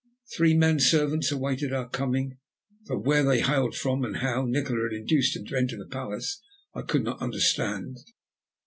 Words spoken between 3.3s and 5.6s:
hailed from and how Nikola had induced them to